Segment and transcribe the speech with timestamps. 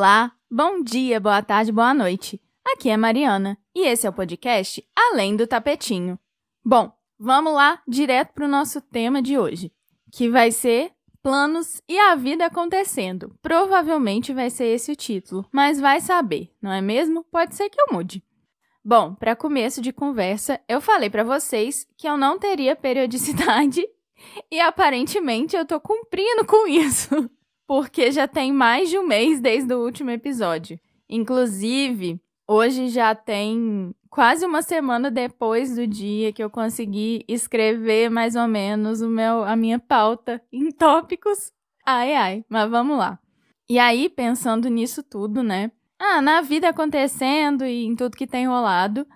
[0.00, 2.40] Olá, bom dia, boa tarde, boa noite.
[2.66, 6.18] Aqui é Mariana e esse é o podcast Além do Tapetinho.
[6.64, 9.70] Bom, vamos lá direto para o nosso tema de hoje,
[10.10, 10.90] que vai ser
[11.22, 13.36] planos e a vida acontecendo.
[13.42, 17.22] Provavelmente vai ser esse o título, mas vai saber, não é mesmo?
[17.24, 18.24] Pode ser que eu mude.
[18.82, 23.86] Bom, para começo de conversa, eu falei para vocês que eu não teria periodicidade
[24.50, 27.30] e aparentemente eu tô cumprindo com isso,
[27.70, 30.76] porque já tem mais de um mês desde o último episódio.
[31.08, 38.34] Inclusive, hoje já tem quase uma semana depois do dia que eu consegui escrever mais
[38.34, 41.52] ou menos o meu a minha pauta em tópicos.
[41.86, 43.20] Ai ai, mas vamos lá.
[43.68, 45.70] E aí, pensando nisso tudo, né?
[45.96, 49.06] Ah, na vida acontecendo e em tudo que tem rolado,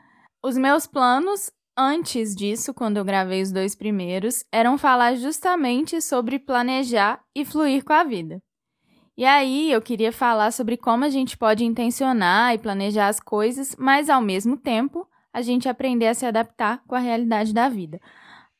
[0.40, 6.38] os meus planos antes disso, quando eu gravei os dois primeiros, eram falar justamente sobre
[6.38, 8.40] planejar e fluir com a vida.
[9.16, 13.76] E aí eu queria falar sobre como a gente pode intencionar e planejar as coisas,
[13.78, 18.00] mas ao mesmo tempo a gente aprender a se adaptar com a realidade da vida.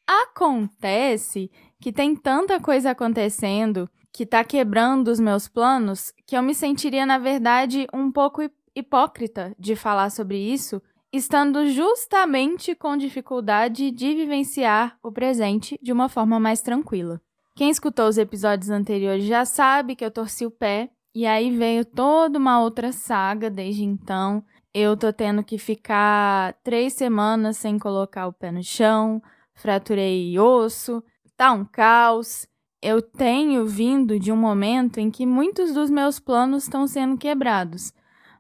[0.07, 6.55] Acontece que tem tanta coisa acontecendo que está quebrando os meus planos, que eu me
[6.55, 8.43] sentiria, na verdade, um pouco
[8.77, 10.81] hipócrita de falar sobre isso,
[11.13, 17.21] estando justamente com dificuldade de vivenciar o presente de uma forma mais tranquila.
[17.57, 21.85] Quem escutou os episódios anteriores já sabe que eu torci o pé, e aí veio
[21.85, 24.45] toda uma outra saga desde então.
[24.75, 29.23] Eu tô tendo que ficar três semanas sem colocar o pé no chão,
[29.55, 31.01] fraturei osso,
[31.37, 32.49] tá um caos.
[32.83, 37.93] Eu tenho vindo de um momento em que muitos dos meus planos estão sendo quebrados.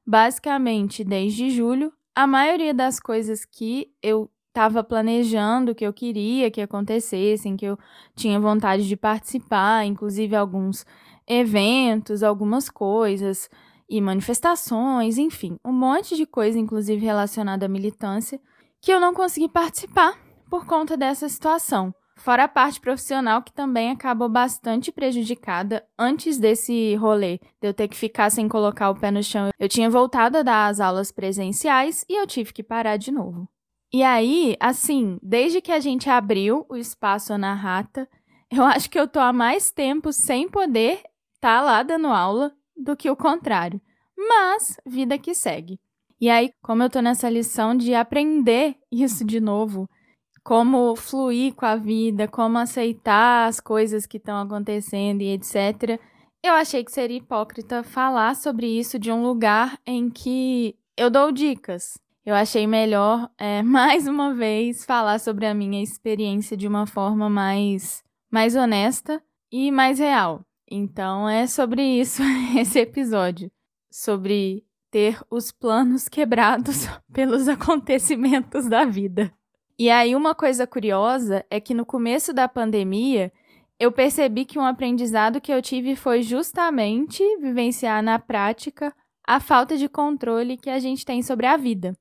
[0.04, 6.60] Basicamente, desde julho, a maioria das coisas que eu estava planejando, que eu queria que
[6.60, 7.76] acontecessem, que eu
[8.14, 10.86] tinha vontade de participar, inclusive alguns
[11.26, 13.50] eventos, algumas coisas
[13.90, 18.40] e manifestações, enfim, um monte de coisa, inclusive relacionada à militância,
[18.80, 20.16] que eu não consegui participar
[20.48, 21.92] por conta dessa situação.
[22.16, 27.88] Fora a parte profissional que também acabou bastante prejudicada antes desse rolê, de eu ter
[27.88, 29.50] que ficar sem colocar o pé no chão.
[29.58, 33.48] Eu tinha voltado a dar as aulas presenciais e eu tive que parar de novo.
[33.94, 38.08] E aí, assim, desde que a gente abriu o espaço na rata,
[38.50, 40.94] eu acho que eu tô há mais tempo sem poder
[41.36, 43.80] estar tá lá dando aula do que o contrário.
[44.18, 45.78] Mas, vida que segue.
[46.20, 49.88] E aí, como eu tô nessa lição de aprender isso de novo,
[50.42, 56.00] como fluir com a vida, como aceitar as coisas que estão acontecendo e etc.
[56.42, 61.30] Eu achei que seria hipócrita falar sobre isso de um lugar em que eu dou
[61.30, 61.96] dicas.
[62.26, 67.28] Eu achei melhor, é, mais uma vez, falar sobre a minha experiência de uma forma
[67.28, 70.40] mais, mais honesta e mais real.
[70.70, 72.22] Então, é sobre isso
[72.58, 73.50] esse episódio.
[73.90, 79.32] Sobre ter os planos quebrados pelos acontecimentos da vida.
[79.78, 83.30] E aí, uma coisa curiosa é que no começo da pandemia,
[83.78, 88.94] eu percebi que um aprendizado que eu tive foi justamente vivenciar na prática
[89.26, 91.94] a falta de controle que a gente tem sobre a vida.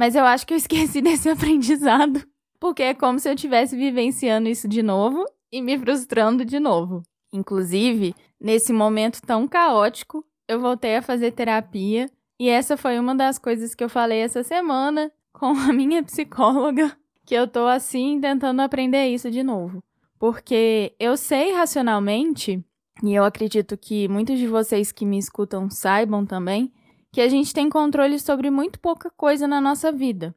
[0.00, 2.26] Mas eu acho que eu esqueci desse aprendizado,
[2.58, 7.02] porque é como se eu estivesse vivenciando isso de novo e me frustrando de novo.
[7.30, 13.38] Inclusive, nesse momento tão caótico, eu voltei a fazer terapia e essa foi uma das
[13.38, 16.96] coisas que eu falei essa semana com a minha psicóloga
[17.26, 19.84] que eu tô assim tentando aprender isso de novo.
[20.18, 22.64] Porque eu sei racionalmente,
[23.02, 26.72] e eu acredito que muitos de vocês que me escutam saibam também,
[27.12, 30.34] que a gente tem controle sobre muito pouca coisa na nossa vida.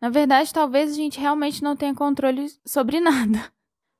[0.00, 3.52] Na verdade, talvez a gente realmente não tenha controle sobre nada.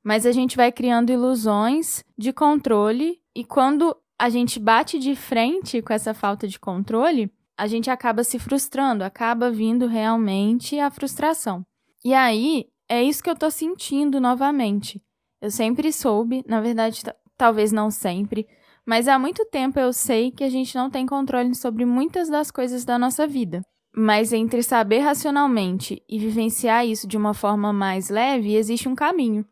[0.04, 5.82] Mas a gente vai criando ilusões de controle e quando a gente bate de frente
[5.82, 11.66] com essa falta de controle, a gente acaba se frustrando, acaba vindo realmente a frustração.
[12.04, 15.02] E aí, é isso que eu tô sentindo novamente.
[15.40, 17.02] Eu sempre soube, na verdade,
[17.36, 18.46] talvez não sempre,
[18.86, 22.52] mas há muito tempo eu sei que a gente não tem controle sobre muitas das
[22.52, 23.60] coisas da nossa vida.
[23.94, 29.44] Mas entre saber racionalmente e vivenciar isso de uma forma mais leve, existe um caminho.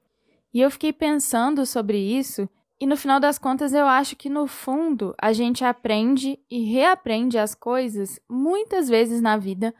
[0.52, 2.48] E eu fiquei pensando sobre isso,
[2.80, 7.36] e no final das contas eu acho que no fundo a gente aprende e reaprende
[7.36, 9.74] as coisas muitas vezes na vida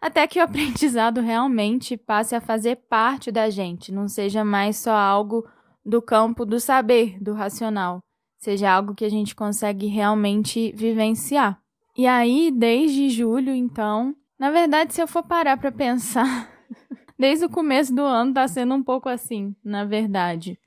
[0.00, 4.92] até que o aprendizado realmente passe a fazer parte da gente, não seja mais só
[4.92, 5.48] algo
[5.84, 8.00] do campo do saber, do racional,
[8.42, 11.60] seja algo que a gente consegue realmente vivenciar.
[11.96, 16.50] E aí, desde julho, então, na verdade, se eu for parar para pensar,
[17.16, 20.58] desde o começo do ano tá sendo um pouco assim, na verdade.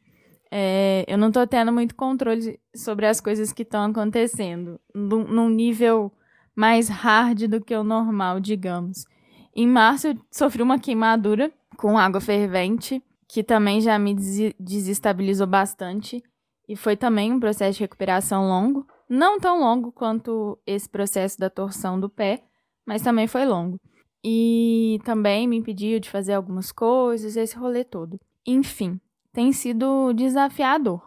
[0.49, 5.49] é, eu não tô tendo muito controle sobre as coisas que estão acontecendo, num, num
[5.49, 6.09] nível
[6.55, 9.03] mais hard do que o normal, digamos.
[9.53, 14.15] Em março, eu sofri uma queimadura com água fervente, que também já me
[14.57, 16.23] desestabilizou bastante.
[16.67, 18.85] E foi também um processo de recuperação longo.
[19.07, 22.43] Não tão longo quanto esse processo da torção do pé,
[22.85, 23.79] mas também foi longo.
[24.23, 28.19] E também me impediu de fazer algumas coisas, esse rolê todo.
[28.45, 28.99] Enfim,
[29.31, 31.01] tem sido desafiador,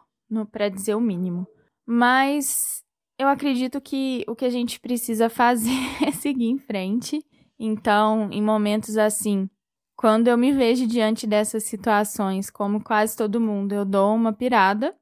[0.53, 1.47] para dizer o mínimo.
[1.85, 2.85] Mas
[3.19, 5.71] eu acredito que o que a gente precisa fazer
[6.07, 7.25] é seguir em frente.
[7.59, 9.51] Então, em momentos assim,
[9.97, 14.95] quando eu me vejo diante dessas situações, como quase todo mundo, eu dou uma pirada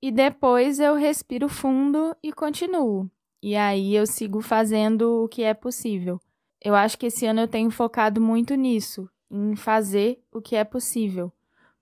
[0.00, 3.10] e depois eu respiro fundo e continuo.
[3.42, 6.20] E aí eu sigo fazendo o que é possível.
[6.60, 10.64] Eu acho que esse ano eu tenho focado muito nisso, em fazer o que é
[10.64, 11.32] possível.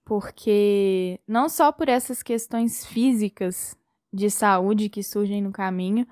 [0.05, 3.77] Porque não só por essas questões físicas
[4.13, 6.07] de saúde que surgem no caminho,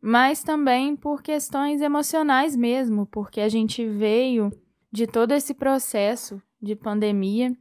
[0.00, 4.50] mas também por questões emocionais mesmo, porque a gente veio
[4.90, 7.54] de todo esse processo de pandemia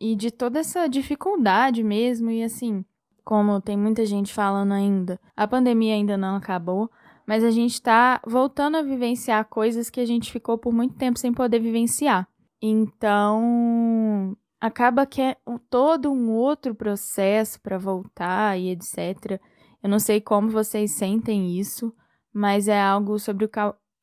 [0.00, 2.84] e de toda essa dificuldade mesmo, e assim,
[3.26, 6.88] como tem muita gente falando ainda, a pandemia ainda não acabou,
[7.26, 11.18] mas a gente está voltando a vivenciar coisas que a gente ficou por muito tempo
[11.18, 12.28] sem poder vivenciar.
[12.62, 15.36] Então, acaba que é
[15.68, 19.40] todo um outro processo para voltar e etc.
[19.82, 21.92] Eu não sei como vocês sentem isso,
[22.32, 23.50] mas é algo sobre o,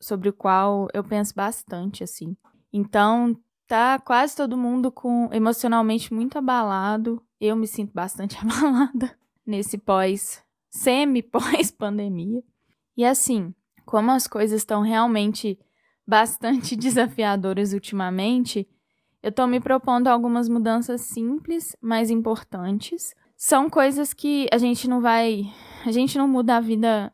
[0.01, 2.35] sobre o qual eu penso bastante, assim.
[2.73, 3.37] Então,
[3.67, 7.21] tá quase todo mundo com emocionalmente muito abalado.
[7.39, 12.43] Eu me sinto bastante abalada nesse pós, semi-pós pandemia.
[12.95, 13.53] E assim,
[13.85, 15.59] como as coisas estão realmente
[16.07, 18.67] bastante desafiadoras ultimamente,
[19.21, 23.15] eu estou me propondo algumas mudanças simples, mas importantes.
[23.37, 25.43] São coisas que a gente não vai.
[25.85, 27.11] A gente não muda a vida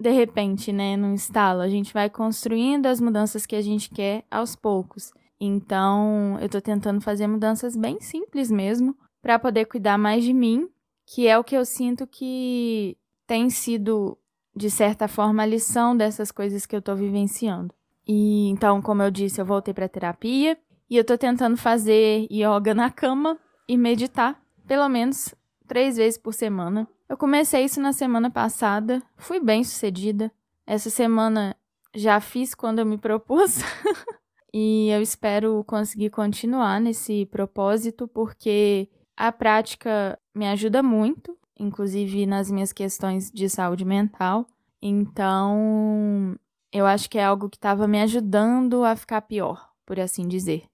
[0.00, 0.96] de repente, né?
[0.96, 1.64] Não instala.
[1.64, 5.12] A gente vai construindo as mudanças que a gente quer aos poucos.
[5.40, 10.68] Então, eu estou tentando fazer mudanças bem simples mesmo, para poder cuidar mais de mim,
[11.06, 12.96] que é o que eu sinto que
[13.26, 14.18] tem sido,
[14.54, 17.74] de certa forma, a lição dessas coisas que eu estou vivenciando.
[18.06, 20.58] E então, como eu disse, eu voltei para terapia
[20.88, 23.38] e eu tô tentando fazer yoga na cama
[23.68, 25.34] e meditar, pelo menos
[25.66, 26.88] três vezes por semana.
[27.08, 30.32] Eu comecei isso na semana passada, fui bem sucedida.
[30.66, 31.56] Essa semana
[31.94, 33.58] já fiz quando eu me propus.
[34.52, 42.50] e eu espero conseguir continuar nesse propósito, porque a prática me ajuda muito, inclusive nas
[42.50, 44.46] minhas questões de saúde mental.
[44.80, 46.36] Então,
[46.72, 50.64] eu acho que é algo que estava me ajudando a ficar pior, por assim dizer.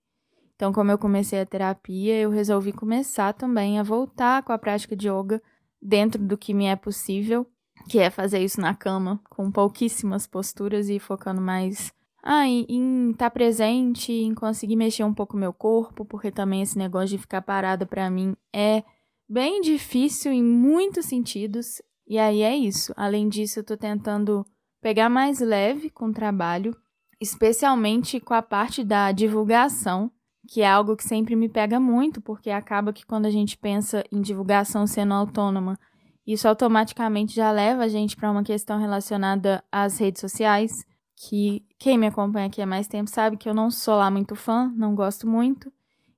[0.55, 4.95] Então, como eu comecei a terapia, eu resolvi começar também a voltar com a prática
[4.95, 5.43] de yoga
[5.83, 7.47] dentro do que me é possível,
[7.89, 11.93] que é fazer isso na cama, com pouquíssimas posturas e focando mais
[12.25, 16.79] ah, em estar tá presente, em conseguir mexer um pouco meu corpo, porque também esse
[16.79, 18.83] negócio de ficar parada para mim é
[19.29, 21.83] bem difícil em muitos sentidos.
[22.07, 22.93] E aí é isso.
[22.97, 24.45] Além disso, eu tô tentando
[24.81, 26.75] pegar mais leve com o trabalho,
[27.21, 30.11] especialmente com a parte da divulgação
[30.49, 34.05] que é algo que sempre me pega muito, porque acaba que quando a gente pensa
[34.13, 35.79] em divulgação sendo autônoma,
[36.27, 40.85] isso automaticamente já leva a gente para uma questão relacionada às redes sociais,
[41.17, 44.35] que quem me acompanha aqui há mais tempo sabe que eu não sou lá muito
[44.35, 45.73] fã, não gosto muito.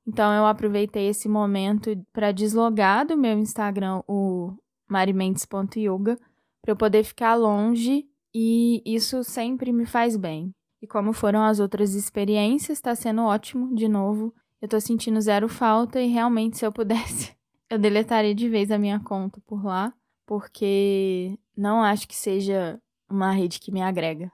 [0.07, 4.55] Então eu aproveitei esse momento para deslogar do meu Instagram o
[4.89, 6.17] marimendes.yoga
[6.63, 10.55] para eu poder ficar longe e isso sempre me faz bem.
[10.81, 14.35] E como foram as outras experiências, está sendo ótimo de novo.
[14.61, 17.35] Eu tô sentindo zero falta e realmente, se eu pudesse,
[17.71, 19.93] eu deletaria de vez a minha conta por lá,
[20.27, 24.31] porque não acho que seja uma rede que me agrega.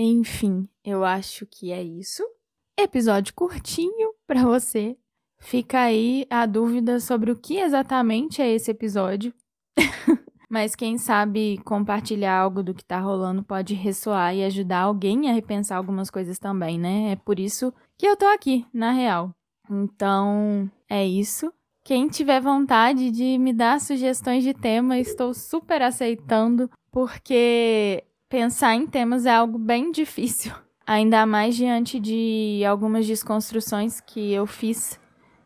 [0.00, 2.22] Enfim, eu acho que é isso.
[2.78, 4.96] Episódio curtinho para você.
[5.40, 9.34] Fica aí a dúvida sobre o que exatamente é esse episódio.
[10.48, 15.34] Mas quem sabe compartilhar algo do que tá rolando pode ressoar e ajudar alguém a
[15.34, 17.10] repensar algumas coisas também, né?
[17.10, 19.34] É por isso que eu tô aqui, na real.
[19.68, 21.52] Então, é isso.
[21.84, 28.86] Quem tiver vontade de me dar sugestões de tema, estou super aceitando, porque pensar em
[28.86, 30.52] temas é algo bem difícil.
[30.86, 34.98] Ainda mais diante de algumas desconstruções que eu fiz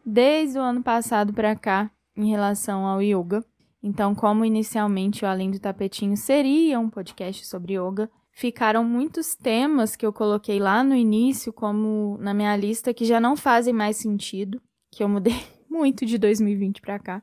[0.04, 3.44] desde o ano passado para cá em relação ao yoga.
[3.82, 9.96] Então, como inicialmente o Além do Tapetinho seria um podcast sobre yoga, ficaram muitos temas
[9.96, 13.96] que eu coloquei lá no início, como na minha lista, que já não fazem mais
[13.96, 14.62] sentido,
[14.92, 15.34] que eu mudei
[15.68, 17.22] muito de 2020 para cá.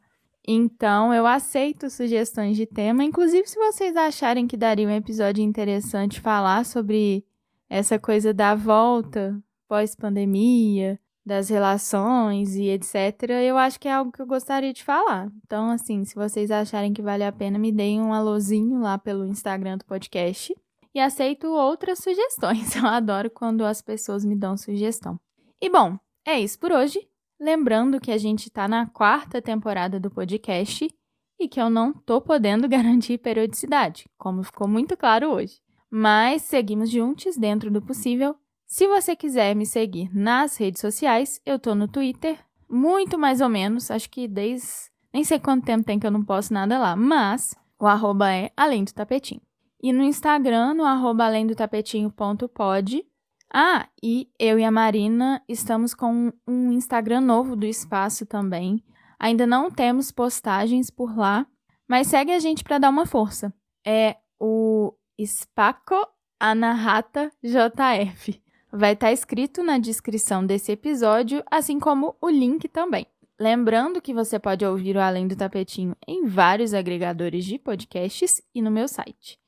[0.51, 3.03] Então, eu aceito sugestões de tema.
[3.03, 7.23] Inclusive, se vocês acharem que daria um episódio interessante falar sobre
[7.69, 14.19] essa coisa da volta pós-pandemia, das relações e etc., eu acho que é algo que
[14.19, 15.31] eu gostaria de falar.
[15.45, 19.27] Então, assim, se vocês acharem que vale a pena, me deem um alôzinho lá pelo
[19.27, 20.55] Instagram do podcast.
[20.95, 22.73] E aceito outras sugestões.
[22.75, 25.19] Eu adoro quando as pessoas me dão sugestão.
[25.61, 27.07] E bom, é isso por hoje.
[27.39, 30.93] Lembrando que a gente está na quarta temporada do podcast
[31.39, 35.61] e que eu não tô podendo garantir periodicidade, como ficou muito claro hoje.
[35.89, 38.35] Mas seguimos juntos dentro do possível.
[38.67, 42.37] Se você quiser me seguir nas redes sociais, eu tô no Twitter,
[42.69, 44.89] muito mais ou menos, acho que desde.
[45.11, 48.51] Nem sei quanto tempo tem que eu não posto nada lá, mas o arroba é
[48.55, 49.41] além do tapetinho.
[49.81, 53.05] E no Instagram, no arroba além do tapetinho.pod,
[53.51, 58.83] ah, e eu e a Marina estamos com um Instagram novo do espaço também.
[59.19, 61.47] Ainda não temos postagens por lá,
[61.87, 63.53] mas segue a gente para dar uma força.
[63.85, 66.07] É o Spaco
[66.39, 68.41] Anahata JF.
[68.71, 73.07] Vai estar tá escrito na descrição desse episódio, assim como o link também.
[73.39, 78.61] Lembrando que você pode ouvir o Além do Tapetinho em vários agregadores de podcasts e
[78.61, 79.39] no meu site.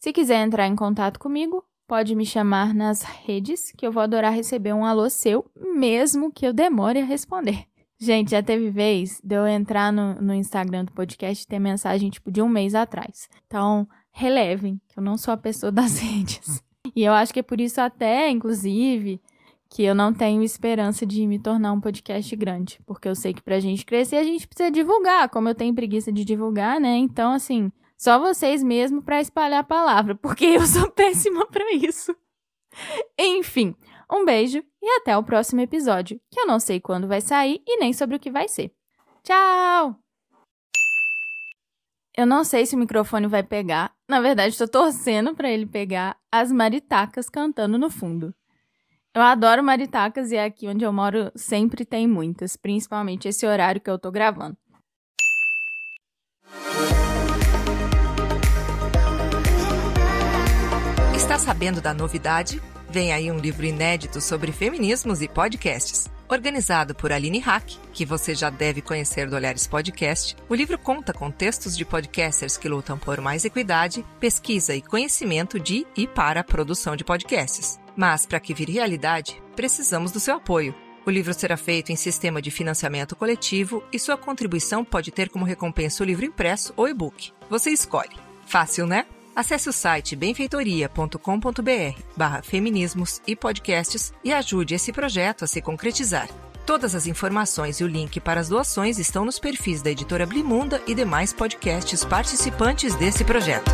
[0.00, 4.32] Se quiser entrar em contato comigo, Pode me chamar nas redes, que eu vou adorar
[4.32, 7.66] receber um alô seu, mesmo que eu demore a responder.
[7.98, 12.10] Gente, já teve vez de eu entrar no, no Instagram do podcast e ter mensagem
[12.10, 13.28] tipo de um mês atrás.
[13.46, 16.62] Então, relevem, que eu não sou a pessoa das redes.
[16.96, 19.20] E eu acho que é por isso até, inclusive,
[19.68, 22.78] que eu não tenho esperança de me tornar um podcast grande.
[22.86, 25.28] Porque eu sei que pra gente crescer, a gente precisa divulgar.
[25.28, 26.96] Como eu tenho preguiça de divulgar, né?
[26.96, 32.14] Então, assim, só vocês mesmo para espalhar a palavra, porque eu sou péssima para isso.
[33.18, 33.74] Enfim,
[34.10, 37.78] um beijo e até o próximo episódio, que eu não sei quando vai sair e
[37.78, 38.72] nem sobre o que vai ser.
[39.22, 39.98] Tchau!
[42.16, 43.92] Eu não sei se o microfone vai pegar.
[44.08, 48.32] Na verdade, estou torcendo para ele pegar as maritacas cantando no fundo.
[49.12, 53.90] Eu adoro maritacas e aqui onde eu moro sempre tem muitas, principalmente esse horário que
[53.90, 54.56] eu tô gravando.
[61.44, 62.60] Sabendo da novidade?
[62.88, 66.08] Vem aí um livro inédito sobre feminismos e podcasts.
[66.26, 71.12] Organizado por Aline Hack, que você já deve conhecer do Olhares Podcast, o livro conta
[71.12, 76.40] com textos de podcasters que lutam por mais equidade, pesquisa e conhecimento de e para
[76.40, 77.78] a produção de podcasts.
[77.94, 80.74] Mas, para que vire realidade, precisamos do seu apoio.
[81.04, 85.44] O livro será feito em sistema de financiamento coletivo e sua contribuição pode ter como
[85.44, 87.32] recompensa o livro impresso ou e-book.
[87.50, 88.16] Você escolhe.
[88.46, 89.04] Fácil, né?
[89.34, 96.28] Acesse o site benfeitoria.com.br barra feminismos e podcasts e ajude esse projeto a se concretizar.
[96.64, 100.80] Todas as informações e o link para as doações estão nos perfis da editora Blimunda
[100.86, 103.70] e demais podcasts participantes desse projeto.